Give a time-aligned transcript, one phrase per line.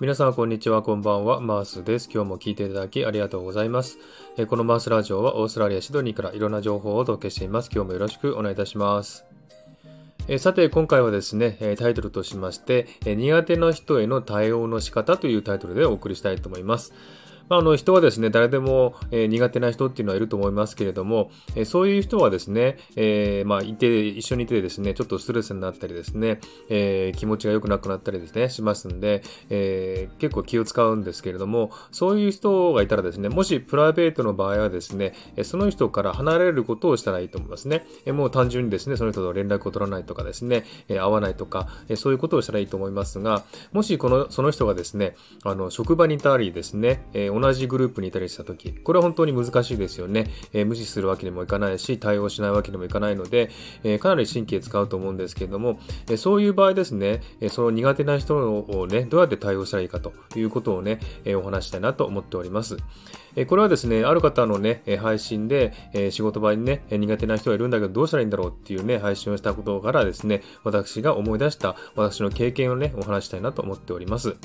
[0.00, 2.08] 皆さんこんにちは、こんばんは、マースです。
[2.10, 3.98] 今日も聞いていただきありがとうございます。
[4.38, 7.68] えこのマースラジオはオーストラリア・シドニーからいろんな情報をお届けしています。
[7.70, 9.26] 今日もよろしくお願いいたします。
[10.26, 16.94] えさて、今回はですね、タイトルとしまして、苦手な人への対応の仕方というタイトルでお送りしたいと思います。
[17.50, 37.84] まあ、あの人はですね、誰でも、えー、苦手な人っていうのはいると思いますけれども、えー、そういう人はですね、えー、まあ、いて、一緒にいてですね、ちょっとストレスになったりですね、え気持ちが良くなくなったりですね、しますんで、え結構気を使うんですけれども、そういう人がいたらですね、もしプライベートの場合はですね、その人から離れることをしたらいいと思いますね。
[38.06, 50.30] えもう単純にですね、その人と連絡を取らないとかですね、え会わないとか、えそういうことをしたらいいと思いますが、もしこの、その人がですね、あの、職場にいたりですね、え同じグループにいたりしたとき、これは本当に難しいですよね。
[50.52, 53.50] えー、無視するわけにもいかないし、対応しないわけにもいかないので、
[53.82, 62.76] えー、かなり神経使うと思うんですけれども、えそういう場合ですね、えその苦手な人をね、どうやって対応したらいいかということをね、えお話したいなと思っております。
[63.36, 74.36] えこれはですね、ある方のね、配信で、え仕事場にね、苦手な人がいるんだけどどうしたらいいんだろうっていうね、配信をしたことからですね、私が思い出した私の経験をね、お話したいなと思っております。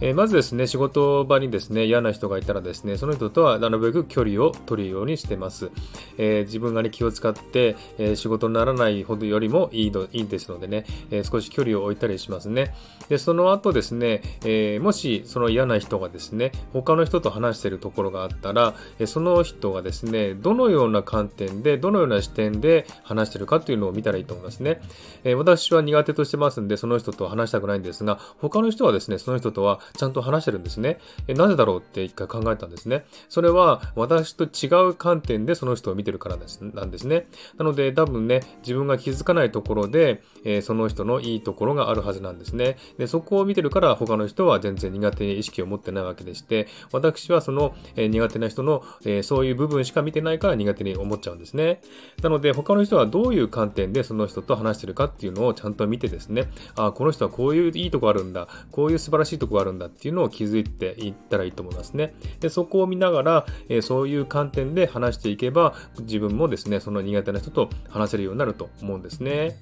[0.00, 5.70] えー、まずですね、仕事場にですね、嫌な人がいたらですね、その人とはなるべく距離を取るようにしてます。
[6.18, 12.74] えー、自分がね、気を使って、えー、仕事にならないほどよりもいいの、いいですのでね、え少し距離を置いたりしますね。
[13.08, 24.80] で、その後ですね、えもしその嫌な人がですね、他の人と話しているところがあったら、えその人がですね、どのような観点で、どのような視点で話しているかというのを見たらいいと思いますね。
[25.24, 30.98] え私は苦手としてますんで、その人と話したくないんですが、他の人はですね、その人とはちゃんと話してるんですね。
[31.28, 33.04] えなぜだろうって一回考えたんですね。
[33.28, 37.26] それは私と違う観点でその人を見てるからです、なんですね。
[37.58, 42.76] なので多分ね、自分が気づかないところで、えー、その人のいいところがあるはずなんですね。
[42.98, 51.80] で、そこを見てるから他の人は全然苦手に意識を持ってないわけでして、私はその、えー、苦手な人の、えー、そういう部分しか見てないから苦手に思っちゃうんですね。
[52.22, 62.14] なので他の人はどういう観点でその人と話してるかっていうのをちゃんと見てですね、あ、この人はこういういいとこあるんだ、こういう素晴らしいとこあるんだんだっていうのを気づいていったらいいと思いますね。
[62.40, 69.56] で、そこを見ながら、えー、そういう観点で話していけば、自分もですね、その苦手な人と話せるようになると思うんですね。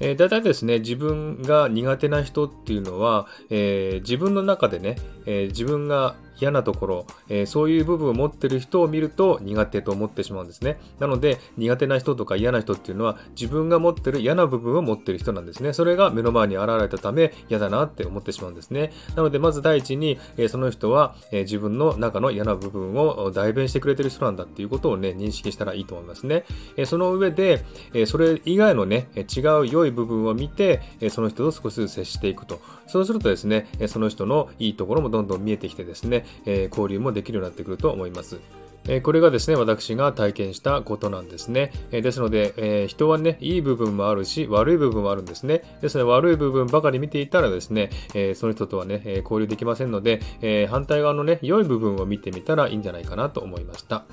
[0.00, 4.96] えー、だいたいですね、自分が苦手な人っていうのは、えー、自分の中でね、
[5.26, 10.80] えー、自分が嫌なところ、えー、そういう部分を持ってる人を見ると苦手と思ってしまうんですね。
[10.98, 15.72] なので、苦手な人とか嫌な人っていうのは自分が持ってる嫌な部分を持ってる人なんですね。
[15.72, 18.92] それが目の前に現れたため嫌だなって思ってしまうんですね。
[19.16, 26.44] なので、まず第一に、えー、その人は、えー、自分の中の嫌な部分を代弁してくれてる人なんだっていうことをね、認識したらいいと思いますね。
[26.76, 27.64] えその上で、
[27.94, 32.60] えそれ以外のね、違う良い部分を見て、えその人と少しずつ接していくと。
[32.86, 38.40] そうするとですね、その人のいいところもどんどん見えてきてですね、え交流もできるようになってくると思います。
[38.88, 41.70] えこれがですね、私が体験したことなんですね。
[41.92, 45.62] えですので、え人はね、いい部分もあるし、悪い部分もあるんですね。
[45.82, 54.04] ですので、悪い部分ばかり見ていたらですね、えその人とはね、え交流できませんので、え反対側のね、良い部分を見てみたらいいんじゃないかなと思いました。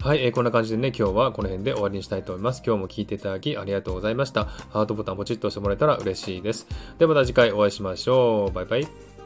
[0.00, 2.62] はい、えー、こんな感じでね、今日はこの辺で終わりにしたいと思います。
[2.66, 4.46] 今日も聞いていただきありがとうございました。
[4.46, 6.66] ハートボタンポチッと押してもらえたら嬉しいです。
[6.98, 8.52] ではまた次回お会いしましょう。
[8.52, 9.19] バイバイ。